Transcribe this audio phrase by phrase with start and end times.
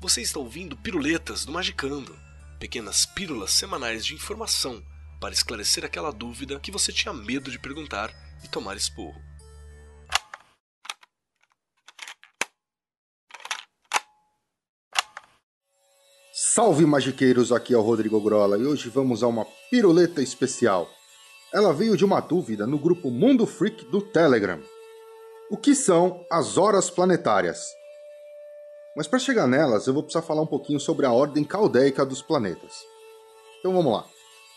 [0.00, 2.16] Você está ouvindo Piruletas do Magicando,
[2.60, 4.80] pequenas pílulas semanais de informação
[5.20, 8.14] para esclarecer aquela dúvida que você tinha medo de perguntar
[8.44, 9.20] e tomar esporro.
[16.32, 20.88] Salve magiqueiros, aqui é o Rodrigo Grola e hoje vamos a uma piruleta especial.
[21.52, 24.62] Ela veio de uma dúvida no grupo Mundo Freak do Telegram.
[25.50, 27.77] O que são as horas planetárias?
[28.98, 32.20] Mas para chegar nelas, eu vou precisar falar um pouquinho sobre a ordem caldeica dos
[32.20, 32.84] planetas.
[33.60, 34.04] Então vamos lá.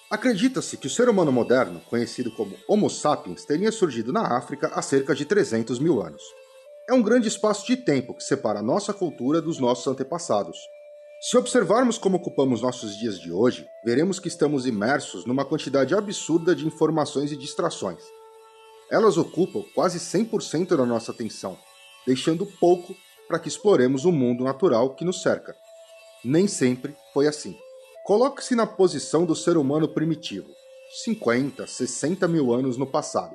[0.10, 4.82] Acredita-se que o ser humano moderno, conhecido como Homo sapiens, teria surgido na África há
[4.82, 6.24] cerca de 300 mil anos.
[6.90, 10.58] É um grande espaço de tempo que separa a nossa cultura dos nossos antepassados,
[11.24, 16.56] se observarmos como ocupamos nossos dias de hoje, veremos que estamos imersos numa quantidade absurda
[16.56, 18.02] de informações e distrações.
[18.90, 21.56] Elas ocupam quase 100% da nossa atenção,
[22.08, 22.96] deixando pouco
[23.32, 25.56] para que exploremos o mundo natural que nos cerca.
[26.22, 27.58] Nem sempre foi assim.
[28.04, 30.50] Coloque-se na posição do ser humano primitivo,
[31.06, 33.34] 50, 60 mil anos no passado.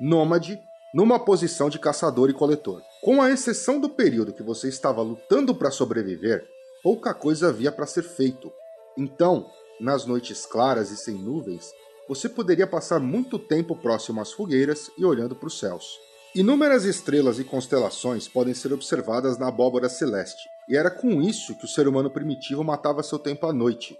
[0.00, 0.58] Nômade,
[0.94, 2.80] numa posição de caçador e coletor.
[3.02, 6.48] Com a exceção do período que você estava lutando para sobreviver,
[6.82, 8.50] pouca coisa havia para ser feito.
[8.96, 11.70] Então, nas noites claras e sem nuvens,
[12.08, 15.98] você poderia passar muito tempo próximo às fogueiras e olhando para os céus.
[16.32, 21.64] Inúmeras estrelas e constelações podem ser observadas na abóbora celeste, e era com isso que
[21.64, 23.98] o ser humano primitivo matava seu tempo à noite.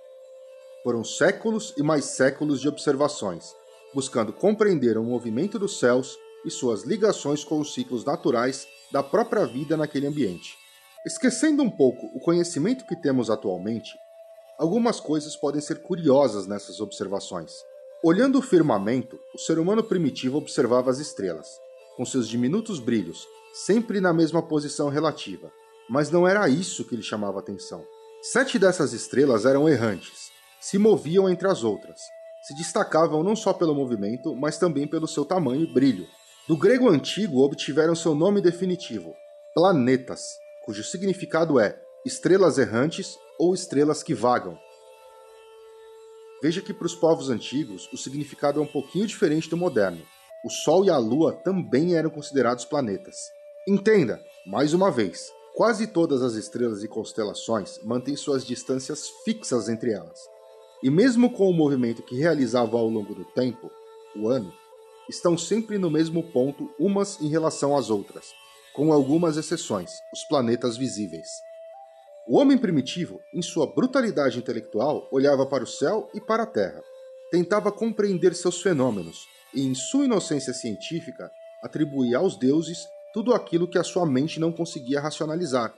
[0.85, 3.53] Foram séculos e mais séculos de observações,
[3.93, 9.45] buscando compreender o movimento dos céus e suas ligações com os ciclos naturais da própria
[9.45, 10.57] vida naquele ambiente.
[11.05, 13.99] Esquecendo um pouco o conhecimento que temos atualmente,
[14.57, 17.51] algumas coisas podem ser curiosas nessas observações.
[18.05, 21.59] Olhando o firmamento, o ser humano primitivo observava as estrelas,
[21.97, 25.53] com seus diminutos brilhos, sempre na mesma posição relativa,
[25.89, 27.85] mas não era isso que lhe chamava atenção.
[28.23, 32.01] Sete dessas estrelas eram errantes, se moviam entre as outras,
[32.43, 36.07] se destacavam não só pelo movimento, mas também pelo seu tamanho e brilho.
[36.47, 39.15] Do grego antigo obtiveram seu nome definitivo,
[39.55, 40.23] planetas,
[40.65, 44.59] cujo significado é estrelas errantes ou estrelas que vagam.
[46.43, 50.03] Veja que para os povos antigos o significado é um pouquinho diferente do moderno.
[50.43, 53.31] O Sol e a Lua também eram considerados planetas.
[53.69, 59.93] Entenda, mais uma vez, quase todas as estrelas e constelações mantêm suas distâncias fixas entre
[59.93, 60.19] elas.
[60.83, 63.71] E mesmo com o movimento que realizavam ao longo do tempo,
[64.17, 64.51] o ano,
[65.11, 68.33] estão sempre no mesmo ponto umas em relação às outras,
[68.73, 71.29] com algumas exceções, os planetas visíveis.
[72.27, 76.83] O homem primitivo, em sua brutalidade intelectual, olhava para o céu e para a terra,
[77.31, 81.31] tentava compreender seus fenômenos em sua inocência científica,
[81.63, 85.75] atribuía aos deuses tudo aquilo que a sua mente não conseguia racionalizar.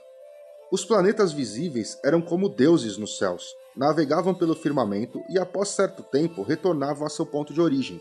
[0.71, 6.43] Os planetas visíveis eram como deuses nos céus, navegavam pelo firmamento e, após certo tempo,
[6.43, 7.99] retornavam a seu ponto de origem.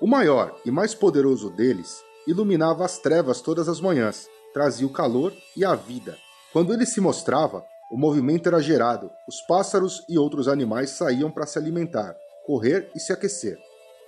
[0.00, 5.32] O maior e mais poderoso deles iluminava as trevas todas as manhãs, trazia o calor
[5.56, 6.16] e a vida.
[6.52, 11.46] Quando ele se mostrava, o movimento era gerado, os pássaros e outros animais saíam para
[11.46, 12.14] se alimentar,
[12.46, 13.58] correr e se aquecer.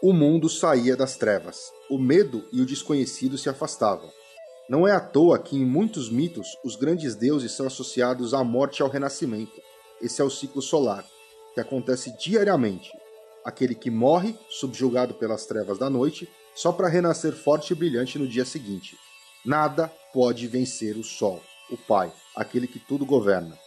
[0.03, 4.11] O mundo saía das trevas, o medo e o desconhecido se afastavam.
[4.67, 8.79] Não é à toa que em muitos mitos os grandes deuses são associados à morte
[8.79, 9.61] e ao renascimento.
[10.01, 11.05] Esse é o ciclo solar,
[11.53, 12.91] que acontece diariamente.
[13.45, 18.27] Aquele que morre, subjugado pelas trevas da noite, só para renascer forte e brilhante no
[18.27, 18.97] dia seguinte.
[19.45, 23.59] Nada pode vencer o Sol, o Pai, aquele que tudo governa.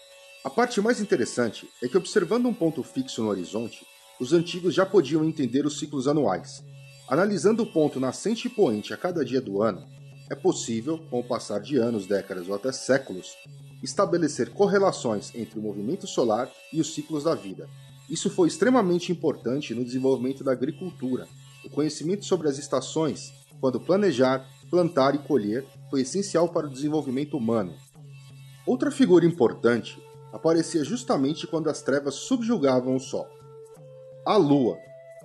[0.44, 3.86] A parte mais interessante é que, observando um ponto fixo no horizonte,
[4.20, 6.64] os antigos já podiam entender os ciclos anuais.
[7.08, 9.86] Analisando o ponto nascente e poente a cada dia do ano,
[10.30, 13.36] é possível, com o passar de anos, décadas ou até séculos,
[13.84, 17.68] estabelecer correlações entre o movimento solar e os ciclos da vida.
[18.10, 21.28] Isso foi extremamente importante no desenvolvimento da agricultura,
[21.66, 27.38] o conhecimento sobre as estações, quando planejar, plantar e colher, foi essencial para o desenvolvimento
[27.38, 27.74] humano.
[28.66, 30.02] Outra figura importante
[30.32, 33.28] aparecia justamente quando as trevas subjugavam o Sol.
[34.26, 34.80] A Lua,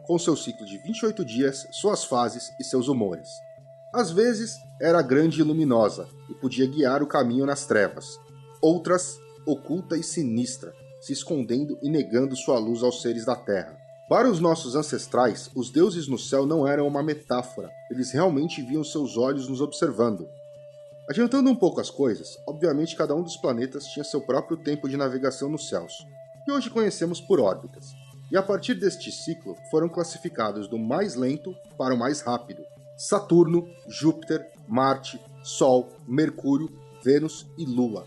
[0.08, 3.28] com seu ciclo de 28 dias, suas fases e seus humores.
[3.94, 8.18] Às vezes era grande e luminosa e podia guiar o caminho nas trevas.
[8.60, 9.16] Outras,
[9.46, 13.78] oculta e sinistra, se escondendo e negando sua luz aos seres da Terra.
[14.08, 18.82] Para os nossos ancestrais, os deuses no céu não eram uma metáfora, eles realmente viam
[18.82, 20.28] seus olhos nos observando.
[21.08, 24.96] Adiantando um pouco as coisas, obviamente cada um dos planetas tinha seu próprio tempo de
[24.96, 26.04] navegação nos céus,
[26.44, 27.94] que hoje conhecemos por órbitas,
[28.30, 32.62] e a partir deste ciclo foram classificados do mais lento para o mais rápido.
[32.96, 36.68] Saturno, Júpiter, Marte, Sol, Mercúrio,
[37.02, 38.06] Vênus e Lua.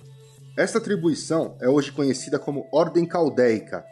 [0.57, 3.85] Esta atribuição é hoje conhecida como Ordem Caldeica.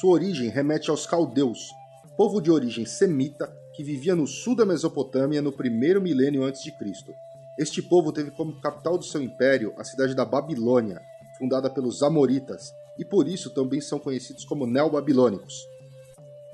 [0.00, 1.70] Sua origem remete aos caldeus,
[2.16, 6.70] povo de origem semita que vivia no sul da Mesopotâmia no primeiro milênio antes de
[6.72, 7.12] Cristo.
[7.58, 11.00] Este povo teve como capital do seu império a cidade da Babilônia,
[11.38, 15.71] fundada pelos Amoritas, e por isso também são conhecidos como neobabilônicos.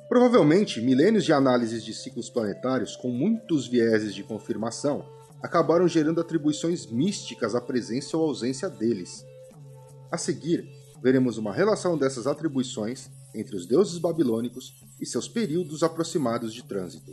[0.09, 5.05] Provavelmente, milênios de análises de ciclos planetários com muitos vieses de confirmação
[5.43, 9.25] acabaram gerando atribuições místicas à presença ou ausência deles.
[10.11, 10.67] A seguir,
[11.03, 17.13] veremos uma relação dessas atribuições entre os deuses babilônicos e seus períodos aproximados de trânsito.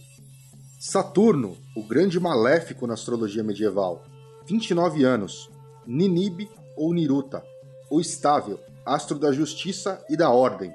[0.79, 4.05] Saturno, o grande maléfico na astrologia medieval,
[4.47, 5.49] 29 anos,
[5.85, 7.43] Ninibe ou Niruta,
[7.89, 10.73] o estável, astro da justiça e da ordem.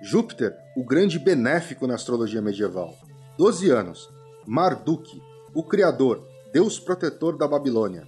[0.00, 2.94] Júpiter, o grande benéfico na astrologia medieval,
[3.36, 4.08] 12 anos,
[4.46, 5.20] Marduk,
[5.52, 8.06] o criador, deus protetor da Babilônia.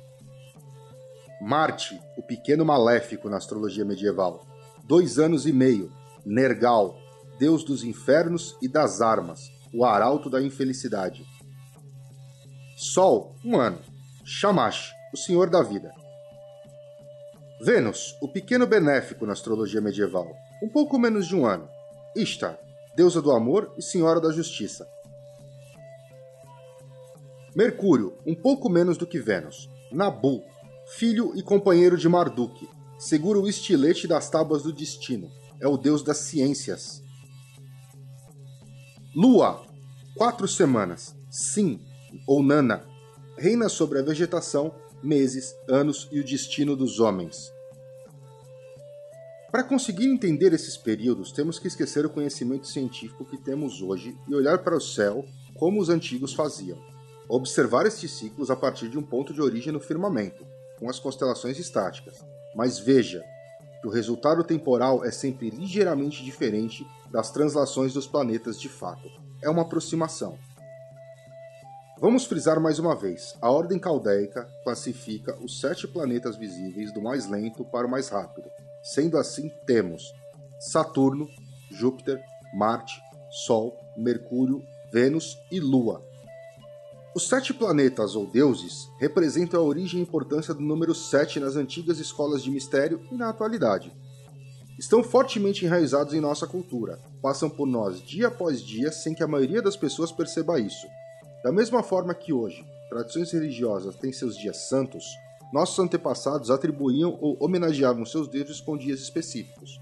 [1.41, 4.47] Marte, o pequeno maléfico na astrologia medieval,
[4.85, 5.93] dois anos e meio,
[6.25, 6.97] Nergal,
[7.41, 11.25] deus dos infernos e das armas, o arauto da infelicidade.
[12.77, 13.81] Sol, um ano.
[14.25, 15.93] Shamash, o senhor da vida.
[17.63, 20.33] Vênus, o pequeno benéfico na astrologia medieval,
[20.63, 21.69] um pouco menos de um ano.
[22.17, 22.59] Ishtar,
[22.97, 24.87] deusa do amor e senhora da justiça.
[27.55, 29.69] Mercúrio, um pouco menos do que Vênus.
[29.93, 30.43] Nabu,
[30.97, 32.69] filho e companheiro de Marduk,
[32.99, 35.31] segura o estilete das tábuas do destino.
[35.61, 37.03] É o deus das ciências.
[39.15, 39.65] Lua,
[40.17, 41.15] quatro semanas.
[41.31, 41.81] Sim,
[42.27, 42.85] ou Nana,
[43.37, 47.53] reina sobre a vegetação, meses, anos e o destino dos homens.
[49.51, 54.35] Para conseguir entender esses períodos, temos que esquecer o conhecimento científico que temos hoje e
[54.35, 55.25] olhar para o céu
[55.59, 56.79] como os antigos faziam.
[57.29, 60.47] Observar estes ciclos a partir de um ponto de origem no firmamento,
[60.79, 62.25] com as constelações estáticas.
[62.55, 63.25] Mas veja
[63.81, 69.11] que o resultado temporal é sempre ligeiramente diferente das translações dos planetas de fato.
[69.43, 70.39] É uma aproximação.
[71.99, 77.29] Vamos frisar mais uma vez: a ordem caldeica classifica os sete planetas visíveis do mais
[77.29, 78.49] lento para o mais rápido.
[78.83, 80.03] Sendo assim, temos
[80.59, 81.29] Saturno,
[81.71, 82.23] Júpiter,
[82.55, 83.01] Marte,
[83.31, 84.63] Sol, Mercúrio,
[84.93, 86.05] Vênus e Lua.
[87.15, 91.99] Os sete planetas ou deuses representam a origem e importância do número 7 nas antigas
[91.99, 93.93] escolas de mistério e na atualidade
[94.81, 99.29] estão fortemente enraizados em nossa cultura, passam por nós dia após dia sem que a
[99.29, 100.87] maioria das pessoas perceba isso.
[101.45, 105.05] Da mesma forma que hoje, tradições religiosas têm seus dias santos,
[105.53, 109.81] nossos antepassados atribuíam ou homenageavam seus deuses com dias específicos.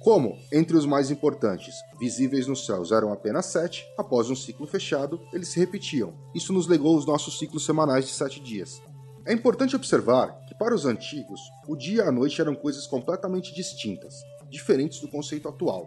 [0.00, 5.20] Como, entre os mais importantes, visíveis nos céus eram apenas sete, após um ciclo fechado,
[5.32, 6.14] eles se repetiam.
[6.34, 8.80] Isso nos legou os nossos ciclos semanais de sete dias.
[9.26, 13.52] É importante observar que, para os antigos, o dia e a noite eram coisas completamente
[13.54, 15.86] distintas, diferentes do conceito atual.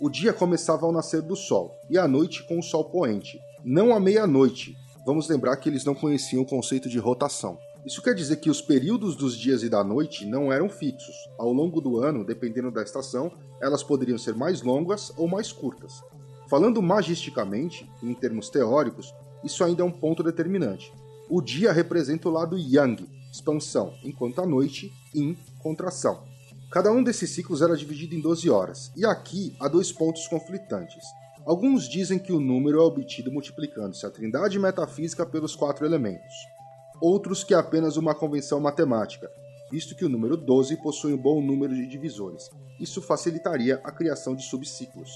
[0.00, 3.92] O dia começava ao nascer do sol e a noite com o sol poente, não
[3.94, 4.76] à meia-noite.
[5.04, 7.58] Vamos lembrar que eles não conheciam o conceito de rotação.
[7.88, 11.14] Isso quer dizer que os períodos dos dias e da noite não eram fixos.
[11.38, 13.32] Ao longo do ano, dependendo da estação,
[13.62, 16.02] elas poderiam ser mais longas ou mais curtas.
[16.50, 20.92] Falando magisticamente, em termos teóricos, isso ainda é um ponto determinante.
[21.30, 26.24] O dia representa o lado yang, expansão, enquanto a noite, yin, contração.
[26.70, 31.06] Cada um desses ciclos era dividido em 12 horas, e aqui há dois pontos conflitantes.
[31.46, 36.57] Alguns dizem que o número é obtido multiplicando-se a trindade metafísica pelos quatro elementos.
[37.00, 39.30] Outros que apenas uma convenção matemática,
[39.70, 42.50] visto que o número 12 possui um bom número de divisores.
[42.80, 45.10] Isso facilitaria a criação de subciclos.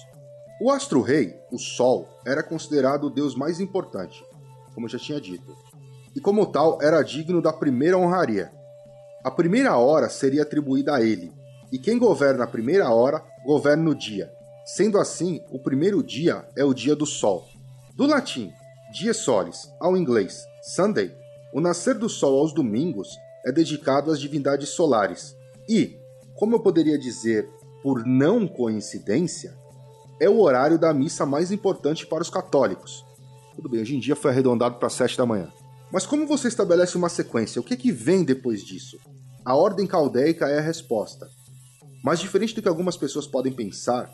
[0.60, 4.24] O astro-rei, o Sol, era considerado o deus mais importante,
[4.74, 5.56] como já tinha dito,
[6.14, 8.52] e como tal era digno da primeira honraria.
[9.24, 11.32] A primeira hora seria atribuída a ele,
[11.72, 14.32] e quem governa a primeira hora governa o dia.
[14.64, 17.48] Sendo assim, o primeiro dia é o dia do sol.
[17.96, 18.52] Do latim
[18.92, 21.16] dia solis ao inglês Sunday,
[21.52, 23.08] o nascer do sol aos domingos
[23.44, 25.36] é dedicado às divindades solares.
[25.68, 25.96] E,
[26.34, 27.48] como eu poderia dizer
[27.82, 29.54] por não coincidência,
[30.20, 33.04] é o horário da missa mais importante para os católicos.
[33.54, 35.52] Tudo bem, hoje em dia foi arredondado para 7 da manhã.
[35.92, 37.60] Mas como você estabelece uma sequência?
[37.60, 38.98] O que, que vem depois disso?
[39.44, 41.28] A ordem caldeica é a resposta.
[42.02, 44.10] Mas diferente do que algumas pessoas podem pensar,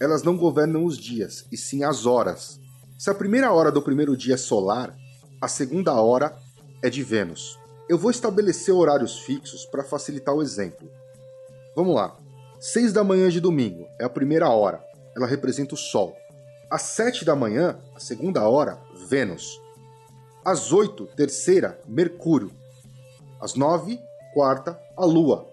[0.00, 2.58] elas não governam os dias, e sim as horas.
[2.98, 4.96] Se a primeira hora do primeiro dia é solar,
[5.40, 6.36] a segunda hora
[6.82, 7.58] é de Vênus.
[7.88, 10.90] Eu vou estabelecer horários fixos para facilitar o exemplo.
[11.74, 12.16] Vamos lá.
[12.58, 14.82] 6 da manhã de domingo é a primeira hora,
[15.14, 16.16] ela representa o Sol.
[16.70, 18.78] Às 7 da manhã, a segunda hora,
[19.08, 19.60] Vênus.
[20.44, 22.50] Às 8, terceira, Mercúrio.
[23.40, 24.00] Às 9,
[24.34, 25.48] Quarta, a Lua.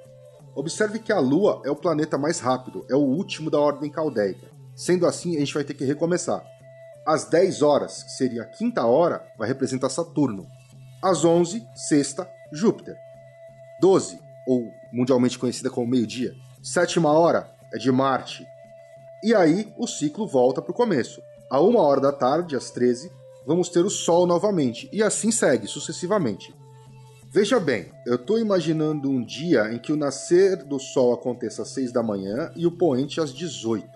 [0.56, 4.48] Observe que a Lua é o planeta mais rápido, é o último da ordem caldeica.
[4.76, 6.44] Sendo assim, a gente vai ter que recomeçar.
[7.06, 10.48] Às 10 horas, que seria a quinta hora, vai representar Saturno.
[11.04, 12.98] Às 11, sexta, Júpiter.
[13.82, 14.18] 12,
[14.48, 18.48] ou mundialmente conhecida como meio-dia, sétima hora é de Marte.
[19.22, 21.22] E aí o ciclo volta para o começo.
[21.50, 23.12] A uma hora da tarde, às 13,
[23.46, 26.56] vamos ter o Sol novamente, e assim segue sucessivamente.
[27.30, 31.70] Veja bem, eu estou imaginando um dia em que o nascer do Sol aconteça às
[31.70, 33.90] 6 da manhã e o poente às 18,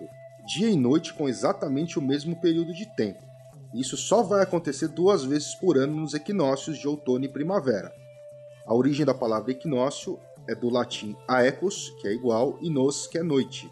[0.46, 3.27] dia e noite com exatamente o mesmo período de tempo.
[3.74, 7.92] Isso só vai acontecer duas vezes por ano nos equinócios de outono e primavera.
[8.66, 13.18] A origem da palavra equinócio é do latim aecos, que é igual, e nos, que
[13.18, 13.70] é noite.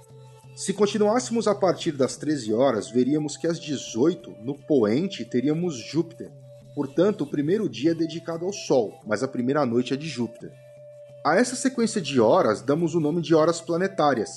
[0.54, 6.30] Se continuássemos a partir das 13 horas, veríamos que às 18, no poente, teríamos Júpiter.
[6.74, 10.52] Portanto, o primeiro dia é dedicado ao Sol, mas a primeira noite é de Júpiter.
[11.24, 14.30] A essa sequência de horas damos o nome de horas planetárias.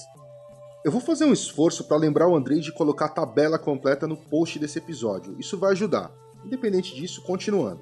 [0.84, 4.16] Eu vou fazer um esforço para lembrar o Andrei de colocar a tabela completa no
[4.16, 5.36] post desse episódio.
[5.38, 6.10] Isso vai ajudar.
[6.46, 7.82] Independente disso, continuando.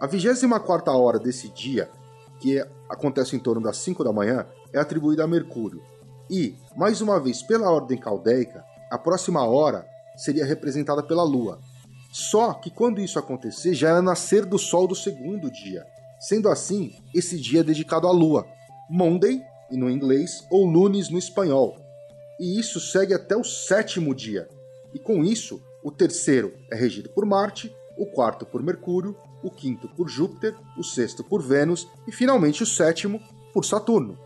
[0.00, 1.90] A 24 hora desse dia,
[2.38, 5.82] que acontece em torno das 5 da manhã, é atribuída a Mercúrio,
[6.30, 9.84] e, mais uma vez pela ordem caldeica, a próxima hora
[10.16, 11.58] seria representada pela Lua.
[12.12, 15.84] Só que quando isso acontecer, já é nascer do Sol do segundo dia.
[16.20, 18.46] Sendo assim, esse dia é dedicado à Lua.
[18.88, 21.76] Monday, no inglês, ou lunes no espanhol.
[22.40, 24.48] E isso segue até o sétimo dia.
[24.94, 29.86] E com isso, o terceiro é regido por Marte, o quarto por Mercúrio, o quinto
[29.90, 33.20] por Júpiter, o sexto por Vênus e finalmente o sétimo
[33.52, 34.18] por Saturno.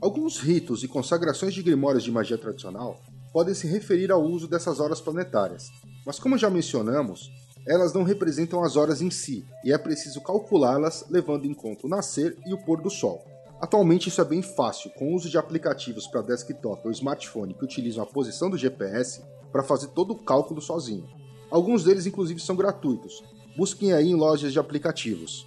[0.00, 3.00] Alguns ritos e consagrações de grimórios de magia tradicional
[3.32, 5.70] podem se referir ao uso dessas horas planetárias,
[6.06, 7.30] mas como já mencionamos,
[7.66, 11.90] elas não representam as horas em si e é preciso calculá-las levando em conta o
[11.90, 13.24] nascer e o pôr do sol.
[13.60, 17.64] Atualmente isso é bem fácil, com o uso de aplicativos para desktop ou smartphone que
[17.64, 21.06] utilizam a posição do GPS para fazer todo o cálculo sozinho.
[21.50, 23.22] Alguns deles inclusive são gratuitos.
[23.56, 25.46] Busquem aí em lojas de aplicativos.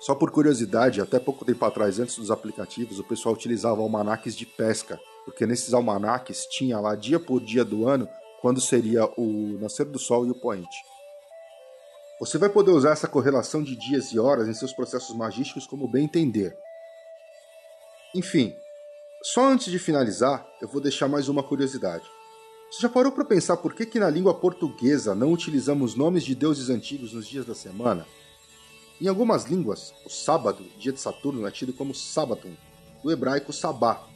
[0.00, 4.44] Só por curiosidade, até pouco tempo atrás, antes dos aplicativos, o pessoal utilizava almanaques de
[4.44, 8.08] pesca, porque nesses almanaques tinha lá dia por dia do ano
[8.40, 10.76] quando seria o nascer do sol e o poente.
[12.18, 15.86] Você vai poder usar essa correlação de dias e horas em seus processos magísticos como
[15.86, 16.56] bem entender.
[18.14, 18.54] Enfim,
[19.22, 22.04] só antes de finalizar, eu vou deixar mais uma curiosidade.
[22.70, 26.34] Você já parou para pensar por que, que na língua portuguesa não utilizamos nomes de
[26.34, 28.06] deuses antigos nos dias da semana?
[29.00, 32.52] Em algumas línguas, o sábado, dia de Saturno, é tido como Sabaton,
[33.02, 34.06] do hebraico Sabá,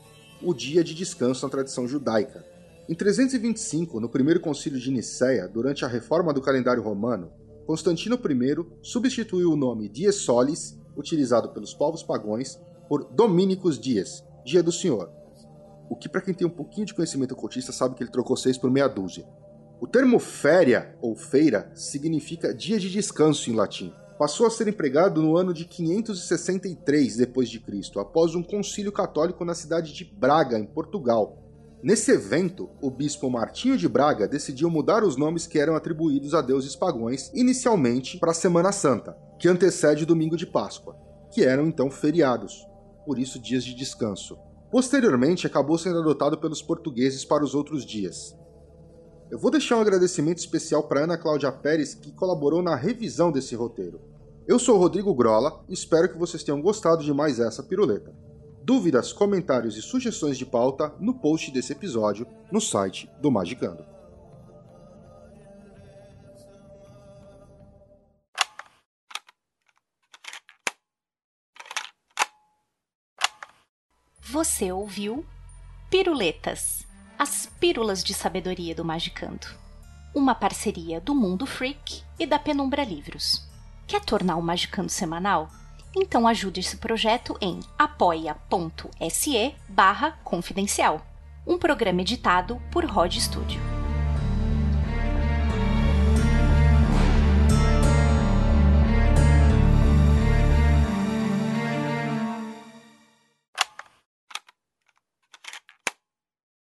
[0.42, 2.44] o dia de descanso na tradição judaica.
[2.86, 7.32] Em 325, no primeiro concílio de Nicéia, durante a reforma do calendário romano,
[7.66, 14.62] Constantino I substituiu o nome Dies Solis, utilizado pelos povos pagões, por Dominicus Dies, Dia
[14.62, 15.10] do Senhor.
[15.88, 18.58] O que, para quem tem um pouquinho de conhecimento ocultista, sabe que ele trocou seis
[18.58, 19.26] por meia dúzia.
[19.80, 25.20] O termo féria ou feira significa dia de descanso em latim, passou a ser empregado
[25.20, 31.42] no ano de 563 d.C., após um concílio católico na cidade de Braga, em Portugal.
[31.82, 36.40] Nesse evento, o bispo Martinho de Braga decidiu mudar os nomes que eram atribuídos a
[36.40, 40.96] deuses pagões inicialmente para a Semana Santa, que antecede o domingo de Páscoa,
[41.30, 42.66] que eram então feriados,
[43.06, 44.36] por isso dias de descanso.
[44.70, 48.36] Posteriormente, acabou sendo adotado pelos portugueses para os outros dias.
[49.30, 53.54] Eu vou deixar um agradecimento especial para Ana Cláudia Pérez, que colaborou na revisão desse
[53.54, 54.00] roteiro.
[54.46, 58.12] Eu sou Rodrigo Grola e espero que vocês tenham gostado de mais essa piruleta.
[58.62, 63.95] Dúvidas, comentários e sugestões de pauta no post desse episódio no site do Magicando.
[74.36, 75.24] Você ouviu
[75.88, 76.86] Piruletas
[77.18, 79.46] as Pílulas de Sabedoria do Magicando.
[80.14, 83.48] Uma parceria do Mundo Freak e da Penumbra Livros.
[83.86, 85.48] Quer tornar o Magicando semanal?
[85.96, 91.00] Então ajude esse projeto em apoia.se barra confidencial.
[91.46, 93.75] Um programa editado por Rod Studio.